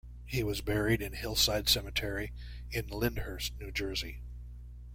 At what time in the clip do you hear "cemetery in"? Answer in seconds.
1.69-2.87